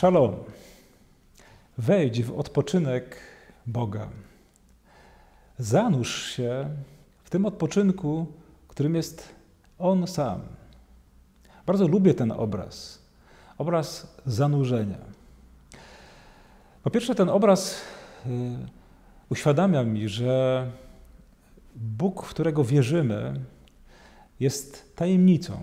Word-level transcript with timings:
Szalom. 0.00 0.34
Wejdź 1.78 2.22
w 2.22 2.38
odpoczynek 2.38 3.16
Boga. 3.66 4.08
Zanurz 5.58 6.32
się 6.32 6.68
w 7.24 7.30
tym 7.30 7.46
odpoczynku, 7.46 8.26
którym 8.68 8.94
jest 8.94 9.34
On 9.78 10.06
sam. 10.06 10.40
Bardzo 11.66 11.88
lubię 11.88 12.14
ten 12.14 12.32
obraz. 12.32 13.02
Obraz 13.58 14.16
zanurzenia. 14.26 14.98
Po 16.82 16.90
pierwsze, 16.90 17.14
ten 17.14 17.28
obraz 17.28 17.80
y, 18.26 18.30
uświadamia 19.30 19.84
mi, 19.84 20.08
że 20.08 20.70
Bóg, 21.76 22.26
w 22.26 22.30
którego 22.30 22.64
wierzymy, 22.64 23.40
jest 24.40 24.96
tajemnicą. 24.96 25.60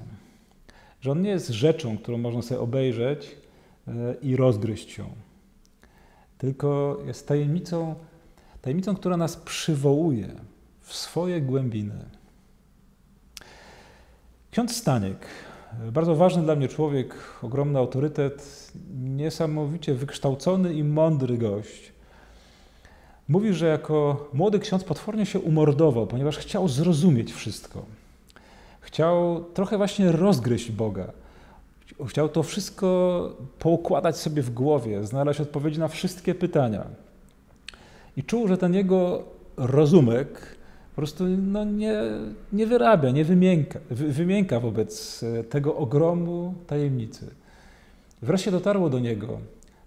Że 1.02 1.12
On 1.12 1.22
nie 1.22 1.30
jest 1.30 1.50
rzeczą, 1.50 1.98
którą 1.98 2.18
można 2.18 2.42
sobie 2.42 2.62
obejrzeć 2.62 3.47
i 4.22 4.36
rozgryźć 4.36 4.98
ją. 4.98 5.10
Tylko 6.38 6.98
jest 7.06 7.28
tajemnicą, 7.28 7.96
tajemnicą, 8.62 8.96
która 8.96 9.18
nas 9.18 9.38
przywołuje 9.38 10.28
w 10.82 10.96
swoje 10.96 11.42
głębiny. 11.42 12.06
Ksiądz 14.52 14.76
Staniek, 14.76 15.28
bardzo 15.92 16.16
ważny 16.16 16.44
dla 16.44 16.56
mnie 16.56 16.68
człowiek, 16.68 17.16
ogromny 17.42 17.80
autorytet, 17.80 18.72
niesamowicie 19.00 19.94
wykształcony 19.94 20.74
i 20.74 20.84
mądry 20.84 21.38
gość. 21.38 21.92
Mówi, 23.28 23.54
że 23.54 23.68
jako 23.68 24.30
młody 24.34 24.60
ksiądz 24.60 24.84
potwornie 24.84 25.26
się 25.26 25.40
umordował, 25.40 26.08
ponieważ 26.08 26.38
chciał 26.38 26.68
zrozumieć 26.68 27.34
wszystko. 27.34 27.86
Chciał 28.80 29.46
trochę 29.54 29.78
właśnie 29.78 30.12
rozgryźć 30.12 30.72
Boga. 30.72 31.12
Chciał 32.08 32.30
to 32.30 32.44
wszystko 32.44 33.38
poukładać 33.60 34.18
sobie 34.18 34.42
w 34.42 34.54
głowie, 34.54 35.04
znaleźć 35.04 35.42
odpowiedzi 35.42 35.80
na 35.80 35.88
wszystkie 35.88 36.36
pytania. 36.36 36.86
I 38.18 38.24
czuł, 38.24 38.48
że 38.48 38.58
ten 38.58 38.74
jego 38.74 39.24
rozumek 39.58 40.58
po 40.98 41.02
prostu 41.02 41.24
no, 41.28 41.64
nie, 41.64 42.02
nie 42.54 42.68
wyrabia, 42.68 43.12
nie 43.12 43.26
wymięka, 43.26 43.80
wymięka 43.90 44.60
wobec 44.60 45.24
e, 45.24 45.44
tego 45.44 45.76
ogromu 45.76 46.54
tajemnicy. 46.68 47.30
Wreszcie 48.22 48.52
dotarło 48.52 48.90
do 48.90 49.00
niego, 49.00 49.40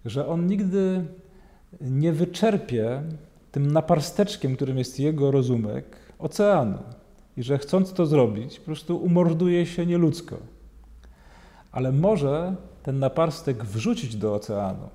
że 0.04 0.26
on 0.26 0.46
nigdy 0.46 1.04
nie 1.80 2.12
wyczerpie 2.12 3.02
tym 3.52 3.72
naparsteczkiem, 3.72 4.56
którym 4.56 4.78
jest 4.78 5.00
jego 5.00 5.30
rozumek, 5.30 5.96
oceanu. 6.18 6.78
I 7.36 7.42
że 7.42 7.58
chcąc 7.58 7.92
to 7.92 8.06
zrobić, 8.06 8.58
po 8.58 8.66
prostu 8.66 8.96
umorduje 8.96 9.66
się 9.66 9.86
nieludzko. 9.86 10.36
Ale 11.72 11.92
może 11.92 12.54
ten 12.82 12.98
naparstek 12.98 13.64
wrzucić 13.64 14.16
do 14.16 14.34
oceanu. 14.34 14.88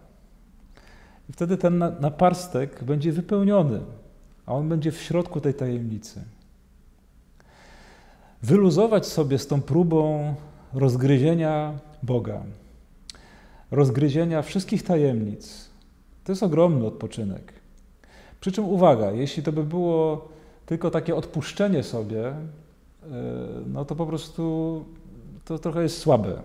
I 1.29 1.33
wtedy 1.33 1.57
ten 1.57 1.83
naparstek 1.99 2.83
będzie 2.83 3.11
wypełniony 3.11 3.81
a 4.45 4.53
on 4.53 4.69
będzie 4.69 4.91
w 4.91 5.01
środku 5.01 5.41
tej 5.41 5.53
tajemnicy. 5.53 6.21
Wyluzować 8.43 9.05
sobie 9.05 9.39
z 9.39 9.47
tą 9.47 9.61
próbą 9.61 10.35
rozgryzienia 10.73 11.79
Boga, 12.03 12.43
rozgryzienia 13.71 14.41
wszystkich 14.41 14.83
tajemnic. 14.83 15.69
To 16.23 16.31
jest 16.31 16.43
ogromny 16.43 16.85
odpoczynek. 16.85 17.53
Przy 18.39 18.51
czym 18.51 18.65
uwaga, 18.65 19.11
jeśli 19.11 19.43
to 19.43 19.51
by 19.51 19.63
było 19.63 20.27
tylko 20.65 20.91
takie 20.91 21.15
odpuszczenie 21.15 21.83
sobie, 21.83 22.27
e, 22.27 22.35
no 23.67 23.85
to 23.85 23.95
po 23.95 24.05
prostu 24.05 24.85
to 25.45 25.59
trochę 25.59 25.83
jest 25.83 25.97
słabe. 25.97 26.41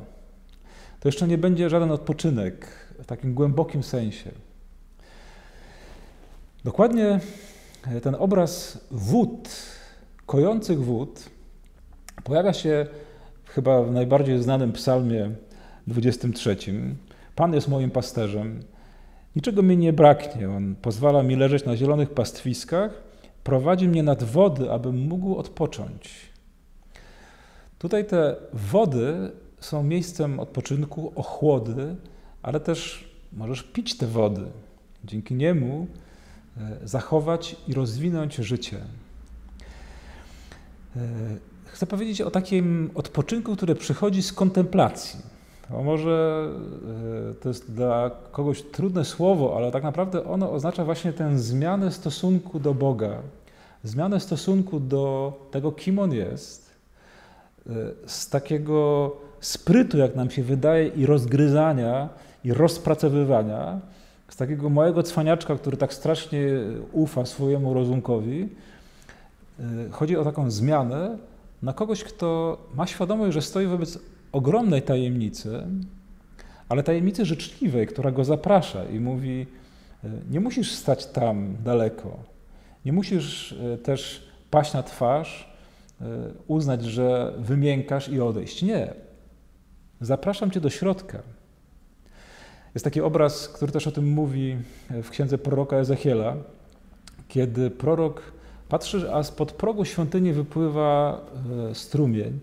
To 1.00 1.09
jeszcze 1.09 1.28
nie 1.28 1.38
będzie 1.38 1.71
żaden 1.71 1.91
odpoczynek 1.91 2.66
w 3.03 3.06
takim 3.06 3.34
głębokim 3.34 3.83
sensie. 3.83 4.31
Dokładnie 6.65 7.21
ten 8.03 8.16
obraz 8.19 8.78
wód, 8.91 9.49
kojących 10.27 10.84
wód, 10.84 11.31
pojawia 12.25 12.53
się 12.53 12.87
chyba 13.44 13.83
w 13.83 13.93
najbardziej 13.93 14.43
znanym 14.43 14.72
psalmie 14.72 15.31
23. 15.87 16.56
Pan 17.34 17.55
jest 17.55 17.69
moim 17.69 17.91
pasterzem, 17.91 18.62
niczego 19.37 19.62
mi 19.62 19.77
nie 19.77 19.93
braknie. 19.93 20.50
On 20.50 20.75
pozwala 20.82 21.22
mi 21.22 21.37
leżeć 21.37 21.65
na 21.65 21.77
zielonych 21.77 22.11
pastwiskach, 22.11 23.03
prowadzi 23.44 23.88
mnie 23.88 24.03
nad 24.03 24.22
wody, 24.22 24.72
abym 24.72 24.99
mógł 24.99 25.37
odpocząć. 25.37 26.31
Tutaj 27.78 28.05
te 28.05 28.37
wody 28.53 29.31
są 29.60 29.82
miejscem 29.82 30.41
odpoczynku, 30.41 31.12
ochłody, 31.16 31.97
ale 32.43 32.60
też 32.60 33.10
możesz 33.32 33.62
pić 33.62 33.97
te 33.97 34.06
wody. 34.06 34.44
Dzięki 35.04 35.34
niemu 35.34 35.87
E, 36.60 36.88
zachować 36.88 37.56
i 37.69 37.75
rozwinąć 37.75 38.34
życie. 38.34 38.76
E, 40.97 41.00
chcę 41.65 41.87
powiedzieć 41.87 42.20
o 42.20 42.31
takim 42.31 42.91
odpoczynku, 42.94 43.56
który 43.56 43.75
przychodzi 43.75 44.22
z 44.22 44.32
kontemplacji. 44.32 45.20
To 45.69 45.82
może 45.82 46.49
e, 47.31 47.34
to 47.34 47.49
jest 47.49 47.72
dla 47.72 48.10
kogoś 48.32 48.62
trudne 48.62 49.04
słowo, 49.04 49.56
ale 49.56 49.72
tak 49.72 49.82
naprawdę 49.82 50.25
ono 50.25 50.53
oznacza 50.53 50.84
właśnie 50.84 51.12
tę 51.12 51.38
zmianę 51.38 51.93
stosunku 51.93 52.60
do 52.60 52.75
Boga, 52.75 53.22
zmianę 53.84 54.20
stosunku 54.20 54.81
do 54.81 55.32
tego, 55.50 55.72
kim 55.72 55.99
On 55.99 56.12
jest, 56.12 56.70
z 58.06 58.28
takiego 58.28 59.10
sprytu, 59.40 59.98
jak 59.98 60.16
nam 60.16 60.30
się 60.30 60.42
wydaje, 60.42 60.88
i 60.88 61.06
rozgryzania, 61.06 62.08
i 62.44 62.52
rozpracowywania, 62.52 63.80
z 64.28 64.36
takiego 64.36 64.70
małego 64.70 65.02
cwaniaczka, 65.02 65.56
który 65.56 65.76
tak 65.76 65.94
strasznie 65.94 66.40
ufa 66.92 67.26
swojemu 67.26 67.74
rozumkowi, 67.74 68.48
y, 69.60 69.90
chodzi 69.90 70.16
o 70.16 70.24
taką 70.24 70.50
zmianę 70.50 71.18
na 71.62 71.72
kogoś, 71.72 72.04
kto 72.04 72.58
ma 72.74 72.86
świadomość, 72.86 73.34
że 73.34 73.42
stoi 73.42 73.66
wobec 73.66 73.98
ogromnej 74.32 74.82
tajemnicy, 74.82 75.62
ale 76.68 76.82
tajemnicy 76.82 77.24
życzliwej, 77.24 77.86
która 77.86 78.10
go 78.10 78.24
zaprasza 78.24 78.84
i 78.84 79.00
mówi: 79.00 79.46
y, 80.04 80.08
Nie 80.30 80.40
musisz 80.40 80.72
stać 80.72 81.06
tam 81.06 81.56
daleko, 81.64 82.16
nie 82.84 82.92
musisz 82.92 83.52
y, 83.52 83.78
też 83.78 84.28
paść 84.50 84.72
na 84.72 84.82
twarz, 84.82 85.50
uznać, 86.46 86.84
że 86.84 87.34
wymiękasz 87.38 88.08
i 88.08 88.20
odejść. 88.20 88.62
Nie. 88.62 88.94
Zapraszam 90.00 90.50
cię 90.50 90.61
do 90.61 90.71
środka. 90.71 91.22
Jest 92.75 92.84
taki 92.84 93.00
obraz, 93.00 93.49
który 93.49 93.72
też 93.72 93.87
o 93.87 93.93
tym 93.93 94.09
mówi 94.12 94.56
w 95.03 95.11
księdze 95.11 95.38
proroka 95.38 95.77
Ezechiela, 95.77 96.37
kiedy 97.28 97.71
prorok 97.71 98.22
patrzy, 98.69 99.15
a 99.15 99.22
spod 99.22 99.53
progu 99.53 99.84
świątyni 99.84 100.33
wypływa 100.33 101.21
e, 101.71 101.75
strumień. 101.75 102.41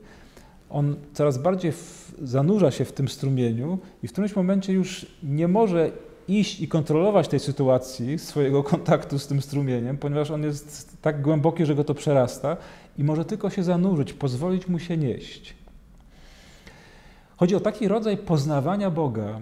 On 0.69 0.95
coraz 1.13 1.38
bardziej 1.38 1.73
zanurza 2.22 2.72
się 2.72 2.85
w 2.85 2.91
tym 2.91 3.07
strumieniu 3.07 3.79
i 4.03 4.07
w 4.07 4.12
którymś 4.12 4.35
momencie 4.35 4.74
już 4.74 5.06
nie 5.24 5.47
może 5.47 5.91
iść 6.28 6.62
i 6.62 6.68
kontrolować 6.68 7.28
tej 7.28 7.39
sytuacji, 7.39 8.19
swojego 8.19 8.63
kontaktu 8.74 9.19
z 9.19 9.28
tym 9.28 9.41
strumieniem, 9.41 9.97
ponieważ 9.97 10.31
on 10.31 10.44
jest 10.44 10.97
tak 11.01 11.22
głęboki, 11.22 11.66
że 11.66 11.75
go 11.75 11.84
to 11.84 11.94
przerasta 11.94 12.57
i 12.97 13.03
może 13.03 13.25
tylko 13.25 13.50
się 13.50 13.63
zanurzyć, 13.63 14.13
pozwolić 14.13 14.68
mu 14.68 14.80
się 14.80 14.98
nieść. 14.98 15.66
Chodzi 17.38 17.56
o 17.56 17.60
taki 17.60 17.88
rodzaj 17.88 18.18
poznawania 18.18 18.92
Boga, 18.92 19.39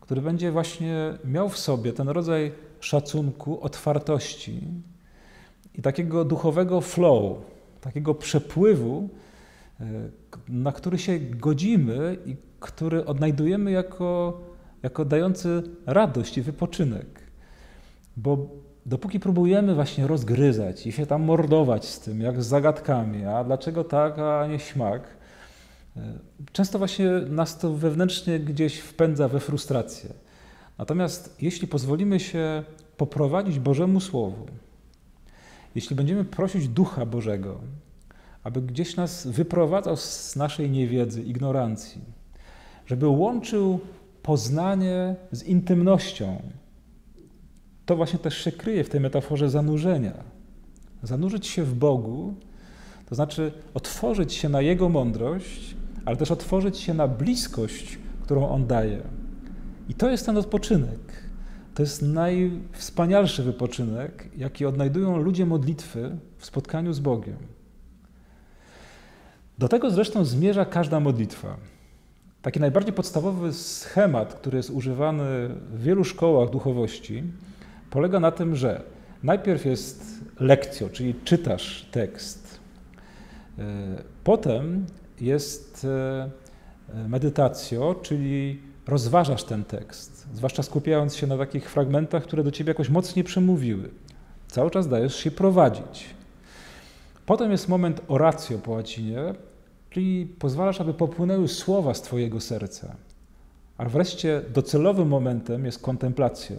który 0.00 0.20
będzie 0.20 0.52
właśnie 0.52 1.14
miał 1.24 1.48
w 1.48 1.58
sobie 1.58 1.92
ten 1.92 2.08
rodzaj 2.08 2.52
szacunku, 2.80 3.60
otwartości 3.60 4.60
i 5.74 5.82
takiego 5.82 6.24
duchowego 6.24 6.80
flow, 6.80 7.38
takiego 7.80 8.14
przepływu, 8.14 9.08
e, 9.80 9.84
na 10.48 10.72
który 10.72 10.98
się 10.98 11.18
godzimy 11.18 12.16
i 12.26 12.36
który 12.60 13.04
odnajdujemy 13.04 13.70
jako, 13.70 14.40
jako 14.82 15.04
dający 15.04 15.62
radość 15.86 16.38
i 16.38 16.42
wypoczynek. 16.42 17.06
Bo 18.16 18.46
dopóki 18.86 19.20
próbujemy 19.20 19.74
właśnie 19.74 20.06
rozgryzać 20.06 20.86
i 20.86 20.92
się 20.92 21.06
tam 21.06 21.22
mordować 21.22 21.84
z 21.84 22.00
tym, 22.00 22.20
jak 22.20 22.42
z 22.42 22.46
zagadkami, 22.46 23.24
a 23.24 23.44
dlaczego 23.44 23.84
tak, 23.84 24.18
a 24.18 24.46
nie 24.46 24.58
śmak, 24.58 25.02
Często 26.52 26.78
właśnie 26.78 27.10
nas 27.10 27.58
to 27.58 27.74
wewnętrznie 27.74 28.40
gdzieś 28.40 28.78
wpędza 28.78 29.28
we 29.28 29.40
frustrację. 29.40 30.10
Natomiast 30.78 31.36
jeśli 31.42 31.68
pozwolimy 31.68 32.20
się 32.20 32.64
poprowadzić 32.96 33.58
Bożemu 33.58 34.00
Słowu, 34.00 34.46
jeśli 35.74 35.96
będziemy 35.96 36.24
prosić 36.24 36.68
Ducha 36.68 37.06
Bożego, 37.06 37.60
aby 38.42 38.62
gdzieś 38.62 38.96
nas 38.96 39.26
wyprowadzał 39.26 39.96
z 39.96 40.36
naszej 40.36 40.70
niewiedzy, 40.70 41.22
ignorancji, 41.22 42.00
żeby 42.86 43.08
łączył 43.08 43.80
poznanie 44.22 45.16
z 45.32 45.42
intymnością, 45.42 46.42
to 47.86 47.96
właśnie 47.96 48.18
też 48.18 48.44
się 48.44 48.52
kryje 48.52 48.84
w 48.84 48.88
tej 48.88 49.00
metaforze 49.00 49.50
zanurzenia. 49.50 50.14
Zanurzyć 51.02 51.46
się 51.46 51.62
w 51.62 51.74
Bogu, 51.74 52.34
to 53.08 53.14
znaczy 53.14 53.52
otworzyć 53.74 54.32
się 54.32 54.48
na 54.48 54.60
Jego 54.60 54.88
mądrość 54.88 55.76
ale 56.04 56.16
też 56.16 56.30
otworzyć 56.30 56.78
się 56.78 56.94
na 56.94 57.08
bliskość, 57.08 57.98
którą 58.22 58.48
On 58.48 58.66
daje. 58.66 59.02
I 59.88 59.94
to 59.94 60.10
jest 60.10 60.26
ten 60.26 60.36
odpoczynek. 60.36 61.24
To 61.74 61.82
jest 61.82 62.02
najwspanialszy 62.02 63.42
wypoczynek, 63.42 64.28
jaki 64.36 64.66
odnajdują 64.66 65.16
ludzie 65.16 65.46
modlitwy 65.46 66.16
w 66.38 66.46
spotkaniu 66.46 66.92
z 66.92 67.00
Bogiem. 67.00 67.36
Do 69.58 69.68
tego 69.68 69.90
zresztą 69.90 70.24
zmierza 70.24 70.64
każda 70.64 71.00
modlitwa. 71.00 71.56
Taki 72.42 72.60
najbardziej 72.60 72.92
podstawowy 72.92 73.52
schemat, 73.52 74.34
który 74.34 74.56
jest 74.56 74.70
używany 74.70 75.24
w 75.72 75.82
wielu 75.82 76.04
szkołach 76.04 76.50
duchowości, 76.50 77.22
polega 77.90 78.20
na 78.20 78.30
tym, 78.30 78.56
że 78.56 78.82
najpierw 79.22 79.64
jest 79.64 80.20
lekcjo, 80.40 80.88
czyli 80.88 81.14
czytasz 81.24 81.88
tekst. 81.90 82.60
E, 83.58 83.62
potem 84.24 84.86
jest 85.20 85.86
e, 86.94 87.08
medytacjo, 87.08 87.94
czyli 88.02 88.60
rozważasz 88.86 89.44
ten 89.44 89.64
tekst, 89.64 90.26
zwłaszcza 90.34 90.62
skupiając 90.62 91.16
się 91.16 91.26
na 91.26 91.38
takich 91.38 91.70
fragmentach, 91.70 92.22
które 92.22 92.44
do 92.44 92.50
ciebie 92.50 92.70
jakoś 92.70 92.88
mocniej 92.88 93.24
przemówiły. 93.24 93.90
Cały 94.48 94.70
czas 94.70 94.88
dajesz 94.88 95.16
się 95.16 95.30
prowadzić. 95.30 96.06
Potem 97.26 97.50
jest 97.50 97.68
moment 97.68 98.00
oratio 98.08 98.58
po 98.58 98.70
łacinie, 98.70 99.34
czyli 99.90 100.26
pozwalasz, 100.26 100.80
aby 100.80 100.94
popłynęły 100.94 101.48
słowa 101.48 101.94
z 101.94 102.02
twojego 102.02 102.40
serca. 102.40 102.96
A 103.78 103.88
wreszcie 103.88 104.42
docelowym 104.54 105.08
momentem 105.08 105.64
jest 105.64 105.82
kontemplacja, 105.82 106.56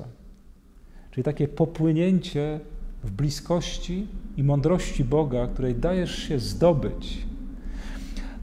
czyli 1.11 1.23
takie 1.23 1.47
popłynięcie 1.47 2.59
w 3.03 3.11
bliskości 3.11 4.07
i 4.37 4.43
mądrości 4.43 5.03
Boga, 5.03 5.47
której 5.47 5.75
dajesz 5.75 6.15
się 6.15 6.39
zdobyć. 6.39 7.17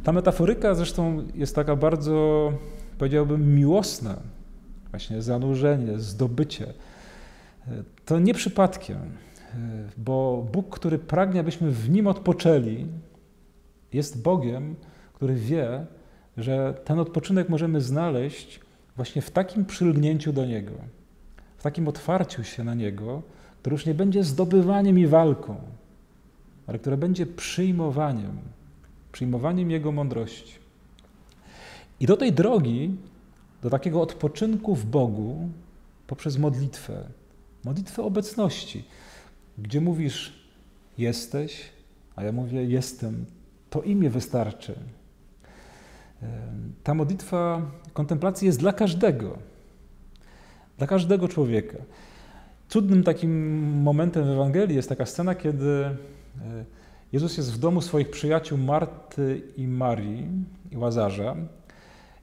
Ta 0.02 0.12
metaforyka 0.12 0.74
zresztą 0.74 1.26
jest 1.34 1.54
taka 1.54 1.76
bardzo, 1.76 2.52
powiedziałbym, 2.98 3.54
miłosna. 3.54 4.16
Właśnie 4.90 5.22
zanurzenie, 5.22 5.98
zdobycie. 5.98 6.74
To 8.04 8.18
nie 8.18 8.34
przypadkiem, 8.34 8.98
bo 9.96 10.46
Bóg, 10.52 10.76
który 10.76 10.98
pragnie, 10.98 11.40
abyśmy 11.40 11.70
w 11.70 11.90
Nim 11.90 12.06
odpoczęli, 12.06 12.86
jest 13.92 14.22
Bogiem, 14.22 14.76
który 15.12 15.34
wie, 15.34 15.86
że 16.36 16.74
ten 16.84 16.98
odpoczynek 16.98 17.48
możemy 17.48 17.80
znaleźć 17.80 18.60
właśnie 18.96 19.22
w 19.22 19.30
takim 19.30 19.64
przylgnięciu 19.64 20.32
do 20.32 20.46
Niego, 20.46 20.72
w 21.56 21.62
takim 21.62 21.88
otwarciu 21.88 22.44
się 22.44 22.64
na 22.64 22.74
Niego, 22.74 23.22
które 23.60 23.74
już 23.74 23.86
nie 23.86 23.94
będzie 23.94 24.24
zdobywaniem 24.24 24.98
i 24.98 25.06
walką, 25.06 25.56
ale 26.66 26.78
które 26.78 26.96
będzie 26.96 27.26
przyjmowaniem, 27.26 28.38
przyjmowaniem 29.12 29.70
Jego 29.70 29.92
mądrości. 29.92 30.54
I 32.00 32.06
do 32.06 32.16
tej 32.16 32.32
drogi, 32.32 32.96
do 33.62 33.70
takiego 33.70 34.02
odpoczynku 34.02 34.74
w 34.74 34.84
Bogu 34.84 35.48
poprzez 36.06 36.38
modlitwę, 36.38 37.04
modlitwę 37.64 38.02
obecności, 38.02 38.84
gdzie 39.58 39.80
mówisz 39.80 40.32
jesteś, 40.98 41.62
a 42.16 42.24
ja 42.24 42.32
mówię 42.32 42.64
jestem, 42.64 43.24
to 43.70 43.82
imię 43.82 44.10
wystarczy. 44.10 44.74
Ta 46.84 46.94
modlitwa 46.94 47.62
kontemplacji 47.92 48.46
jest 48.46 48.58
dla 48.58 48.72
każdego, 48.72 49.38
dla 50.78 50.86
każdego 50.86 51.28
człowieka. 51.28 51.78
Cudnym 52.68 53.04
takim 53.04 53.62
momentem 53.82 54.24
w 54.24 54.28
Ewangelii 54.28 54.76
jest 54.76 54.88
taka 54.88 55.06
scena, 55.06 55.34
kiedy 55.34 55.84
e, 55.84 55.94
Jezus 57.12 57.36
jest 57.36 57.52
w 57.52 57.58
domu 57.58 57.80
swoich 57.80 58.10
przyjaciół 58.10 58.58
Marty 58.58 59.42
i 59.56 59.66
Marii 59.68 60.28
i 60.70 60.76
Łazarza. 60.76 61.36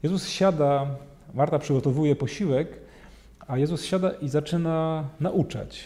Jezus 0.04 0.28
siada, 0.28 0.88
Marta 1.34 1.60
przygotowuje 1.60 2.16
posiłek, 2.16 2.68
a 3.48 3.58
Jezus 3.58 3.86
siada 3.86 4.12
i 4.12 4.30
zaczyna 4.30 5.04
nauczać. 5.20 5.84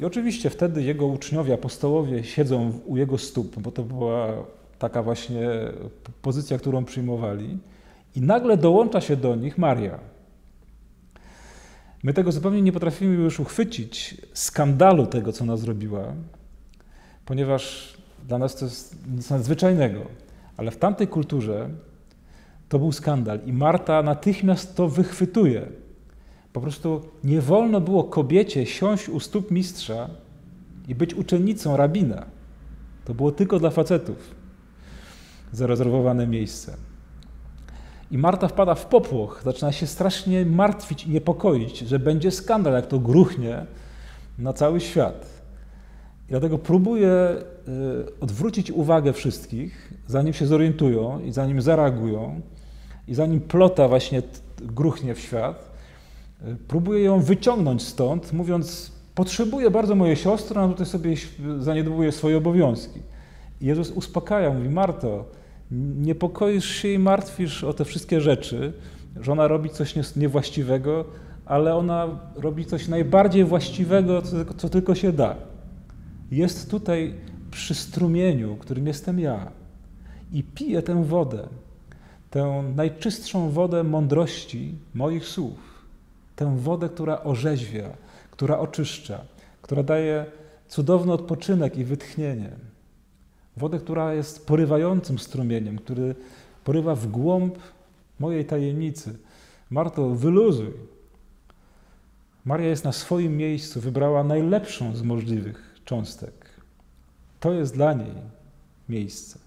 I 0.00 0.04
oczywiście 0.04 0.50
wtedy 0.50 0.82
jego 0.82 1.06
uczniowie, 1.06 1.54
apostołowie 1.54 2.24
siedzą 2.24 2.80
u 2.86 2.96
jego 2.96 3.18
stóp, 3.18 3.58
bo 3.60 3.72
to 3.72 3.82
była 3.82 4.28
taka 4.78 5.02
właśnie 5.02 5.48
pozycja, 6.22 6.58
którą 6.58 6.84
przyjmowali. 6.84 7.58
I 8.16 8.20
nagle 8.20 8.56
dołącza 8.56 9.00
się 9.00 9.16
do 9.16 9.36
nich 9.36 9.58
Maria. 9.58 9.98
My 12.02 12.14
tego 12.14 12.32
zupełnie 12.32 12.62
nie 12.62 12.72
potrafimy 12.72 13.14
już 13.14 13.40
uchwycić, 13.40 14.16
skandalu 14.32 15.06
tego, 15.06 15.32
co 15.32 15.44
ona 15.44 15.56
zrobiła, 15.56 16.14
ponieważ 17.24 17.92
dla 18.28 18.38
nas 18.38 18.56
to 18.56 18.64
jest 18.64 18.96
nic 19.08 19.30
nadzwyczajnego. 19.30 20.00
Ale 20.56 20.70
w 20.70 20.76
tamtej 20.76 21.08
kulturze 21.08 21.70
to 22.68 22.78
był 22.78 22.92
skandal 22.92 23.40
i 23.46 23.52
Marta 23.52 24.02
natychmiast 24.02 24.76
to 24.76 24.88
wychwytuje. 24.88 25.66
Po 26.52 26.60
prostu 26.60 27.00
nie 27.24 27.40
wolno 27.40 27.80
było 27.80 28.04
kobiecie 28.04 28.66
siąść 28.66 29.08
u 29.08 29.20
stóp 29.20 29.50
mistrza 29.50 30.08
i 30.88 30.94
być 30.94 31.14
uczennicą 31.14 31.76
rabina. 31.76 32.26
To 33.04 33.14
było 33.14 33.32
tylko 33.32 33.58
dla 33.58 33.70
facetów 33.70 34.16
zarezerwowane 35.52 36.26
miejsce. 36.26 36.76
I 38.10 38.18
Marta 38.18 38.48
wpada 38.48 38.74
w 38.74 38.86
popłoch, 38.86 39.40
zaczyna 39.44 39.72
się 39.72 39.86
strasznie 39.86 40.46
martwić 40.46 41.04
i 41.04 41.10
niepokoić, 41.10 41.78
że 41.78 41.98
będzie 41.98 42.30
skandal, 42.30 42.72
jak 42.72 42.86
to 42.86 42.98
gruchnie 42.98 43.66
na 44.38 44.52
cały 44.52 44.80
świat. 44.80 45.26
Dlatego 46.32 46.58
próbuje 46.58 47.08
y, 47.08 48.20
odwrócić 48.20 48.70
uwagę 48.70 49.12
wszystkich, 49.12 49.92
zanim 50.06 50.32
się 50.32 50.46
zorientują 50.46 51.20
i 51.20 51.32
zanim 51.32 51.62
zareagują, 51.62 52.40
i 53.08 53.14
zanim 53.14 53.40
plota 53.40 53.88
właśnie 53.88 54.22
gruchnie 54.62 55.14
w 55.14 55.20
świat, 55.20 55.70
y, 56.42 56.56
próbuje 56.68 57.04
ją 57.04 57.20
wyciągnąć 57.20 57.82
stąd, 57.82 58.32
mówiąc: 58.32 58.92
Potrzebuję 59.14 59.70
bardzo 59.70 59.94
mojej 59.94 60.16
siostry, 60.16 60.60
a 60.60 60.68
tutaj 60.68 60.86
sobie 60.86 61.16
zaniedbuje 61.58 62.12
swoje 62.12 62.36
obowiązki. 62.36 63.00
I 63.60 63.66
Jezus 63.66 63.90
uspokaja, 63.90 64.50
mówi: 64.50 64.68
Marto, 64.68 65.24
niepokoisz 65.96 66.66
się 66.66 66.88
i 66.88 66.98
martwisz 66.98 67.64
o 67.64 67.72
te 67.72 67.84
wszystkie 67.84 68.20
rzeczy, 68.20 68.72
że 69.20 69.32
ona 69.32 69.48
robi 69.48 69.70
coś 69.70 69.94
niewłaściwego, 70.16 71.04
ale 71.44 71.74
ona 71.74 72.08
robi 72.36 72.64
coś 72.64 72.88
najbardziej 72.88 73.44
właściwego, 73.44 74.22
co, 74.22 74.54
co 74.56 74.68
tylko 74.68 74.94
się 74.94 75.12
da. 75.12 75.51
Jest 76.32 76.70
tutaj 76.70 77.14
przy 77.50 77.74
strumieniu, 77.74 78.56
którym 78.56 78.86
jestem 78.86 79.20
ja, 79.20 79.52
i 80.32 80.42
piję 80.42 80.82
tę 80.82 81.04
wodę, 81.04 81.48
tę 82.30 82.64
najczystszą 82.76 83.50
wodę 83.50 83.84
mądrości 83.84 84.74
moich 84.94 85.24
słów, 85.24 85.84
tę 86.36 86.58
wodę, 86.58 86.88
która 86.88 87.22
orzeźwia, 87.22 87.90
która 88.30 88.58
oczyszcza, 88.58 89.24
która 89.62 89.82
daje 89.82 90.26
cudowny 90.68 91.12
odpoczynek 91.12 91.76
i 91.76 91.84
wytchnienie. 91.84 92.50
Wodę, 93.56 93.78
która 93.78 94.14
jest 94.14 94.46
porywającym 94.46 95.18
strumieniem, 95.18 95.78
który 95.78 96.14
porywa 96.64 96.94
w 96.94 97.06
głąb 97.06 97.58
mojej 98.20 98.44
tajemnicy. 98.44 99.18
Marto, 99.70 100.10
wyluzuj. 100.10 100.72
Maria 102.44 102.68
jest 102.68 102.84
na 102.84 102.92
swoim 102.92 103.36
miejscu, 103.36 103.80
wybrała 103.80 104.24
najlepszą 104.24 104.96
z 104.96 105.02
możliwych 105.02 105.71
cząstek. 105.92 106.50
To 107.40 107.52
jest 107.52 107.74
dla 107.74 107.92
niej 107.92 108.14
miejsce. 108.88 109.38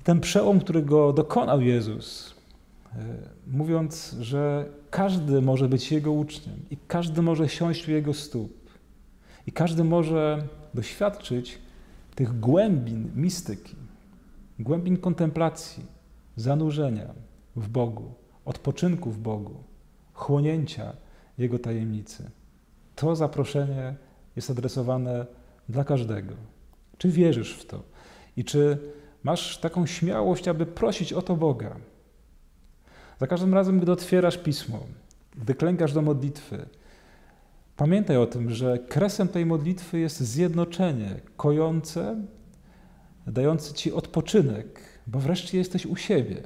I 0.00 0.04
ten 0.04 0.20
przełom, 0.20 0.60
którego 0.60 1.12
dokonał 1.12 1.60
Jezus, 1.60 2.34
e, 2.92 2.98
mówiąc, 3.46 4.16
że 4.20 4.66
każdy 4.90 5.42
może 5.42 5.68
być 5.68 5.92
Jego 5.92 6.12
uczniem 6.12 6.56
i 6.70 6.76
każdy 6.76 7.22
może 7.22 7.48
siąść 7.48 7.88
u 7.88 7.90
Jego 7.90 8.14
stóp 8.14 8.52
i 9.46 9.52
każdy 9.52 9.84
może 9.84 10.48
doświadczyć 10.74 11.58
tych 12.14 12.40
głębin 12.40 13.10
mistyki, 13.14 13.76
głębin 14.58 14.96
kontemplacji, 14.96 15.84
zanurzenia 16.36 17.08
w 17.56 17.68
Bogu, 17.68 18.14
odpoczynku 18.44 19.10
w 19.10 19.18
Bogu, 19.18 19.54
chłonięcia 20.12 20.92
Jego 21.38 21.58
tajemnicy. 21.58 22.30
To 22.96 23.16
zaproszenie 23.16 23.96
jest 24.36 24.50
adresowane 24.50 25.26
dla 25.68 25.84
każdego. 25.84 26.34
Czy 26.98 27.08
wierzysz 27.08 27.54
w 27.54 27.66
to? 27.66 27.82
I 28.36 28.44
czy 28.44 28.78
masz 29.22 29.58
taką 29.58 29.86
śmiałość, 29.86 30.48
aby 30.48 30.66
prosić 30.66 31.12
o 31.12 31.22
to 31.22 31.36
Boga? 31.36 31.76
Za 33.20 33.26
każdym 33.26 33.54
razem, 33.54 33.80
gdy 33.80 33.92
otwierasz 33.92 34.38
pismo, 34.38 34.78
gdy 35.36 35.54
klękasz 35.54 35.92
do 35.92 36.02
modlitwy, 36.02 36.66
Pamiętaj 37.76 38.16
o 38.16 38.26
tym, 38.26 38.50
że 38.50 38.78
kresem 38.78 39.28
tej 39.28 39.46
modlitwy 39.46 39.98
jest 39.98 40.20
zjednoczenie 40.20 41.20
kojące, 41.36 42.22
dające 43.26 43.74
ci 43.74 43.92
odpoczynek, 43.92 44.80
bo 45.06 45.18
wreszcie 45.18 45.58
jesteś 45.58 45.86
u 45.86 45.96
siebie. 45.96 46.42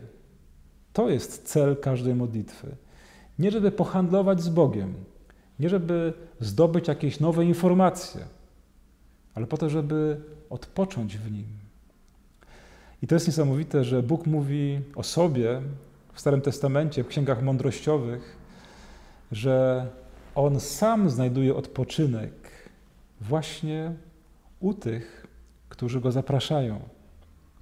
To 0.93 1.11
jest 1.11 1.43
cel 1.43 1.77
każdej 1.77 2.15
modlitwy. 2.15 2.77
Nie 3.39 3.51
żeby 3.51 3.71
pohandlować 3.71 4.43
z 4.43 4.49
Bogiem, 4.49 4.95
nie 5.61 5.69
żeby 5.69 6.13
zdobyć 6.41 6.89
jakieś 6.89 7.21
nowe 7.21 7.45
informacje, 7.45 8.25
ale 9.35 9.47
po 9.47 9.57
to, 9.57 9.71
żeby 9.71 10.21
odpocząć 10.51 11.19
w 11.19 11.33
Nim. 11.33 11.47
I 13.03 13.07
to 13.07 13.15
jest 13.15 13.27
niesamowite, 13.27 13.85
że 13.85 14.03
Bóg 14.03 14.27
mówi 14.27 14.81
o 14.95 15.03
sobie 15.03 15.63
w 16.13 16.21
Starym 16.21 16.41
Testamencie, 16.41 17.05
w 17.05 17.09
księgach 17.09 17.43
mądrościowych, 17.43 18.37
że 19.33 19.87
On 20.35 20.61
sam 20.61 21.11
znajduje 21.11 21.55
odpoczynek 21.55 22.33
właśnie 23.21 23.93
u 24.61 24.75
tych, 24.75 25.27
którzy 25.69 26.01
Go 26.01 26.13
zapraszają, 26.13 26.81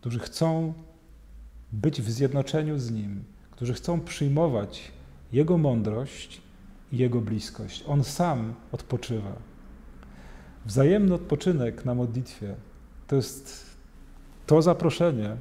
którzy 0.01 0.19
chcą 0.19 0.73
być 1.73 2.03
w 2.03 2.11
zjednoczeniu 2.11 2.79
z 2.79 2.91
Nim, 2.91 3.25
którzy 3.51 3.75
chcą 3.75 4.01
przyjmować 4.01 4.93
Jego 5.33 5.59
mądrość 5.59 6.41
i 6.95 6.97
Jego 6.97 7.21
bliskość. 7.21 7.85
On 7.87 8.05
sam 8.05 8.55
odpoczywa. 8.73 9.33
Wzajemny 10.67 11.15
odpoczynek 11.15 11.85
na 11.85 11.95
modlitwie 11.95 12.55
to 13.07 13.17
jest 13.17 13.67
to 14.47 14.63
zaproszenie, 14.63 15.37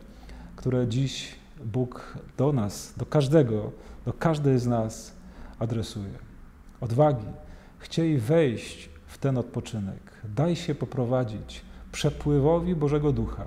które 0.56 0.88
dziś 0.88 1.36
Bóg 1.66 2.18
do 2.38 2.54
nas, 2.54 2.94
do 2.98 3.06
każdego, 3.06 3.72
do 4.06 4.14
każdej 4.14 4.60
z 4.60 4.68
nas 4.68 5.14
adresuje. 5.60 6.14
Odwagi, 6.82 7.26
chciej 7.80 8.18
wejść 8.18 8.90
w 9.08 9.18
ten 9.18 9.38
odpoczynek. 9.38 10.00
Daj 10.36 10.56
się 10.56 10.76
poprowadzić 10.76 11.62
przepływowi 11.92 12.76
Bożego 12.76 13.12
Ducha. 13.12 13.46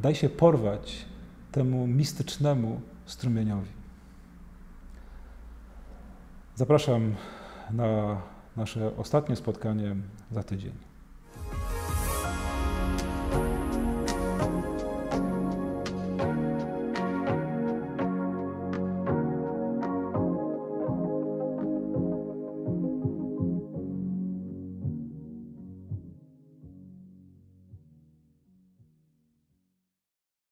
Daj 0.00 0.14
się 0.14 0.28
porwać 0.28 1.04
temu 1.52 1.86
mistycznemu 1.86 2.80
strumieniowi. 3.06 3.81
Zapraszam 6.54 7.14
na 7.70 8.22
nasze 8.56 8.96
ostatnie 8.96 9.36
spotkanie 9.36 9.96
za 10.30 10.42
tydzień. 10.42 10.91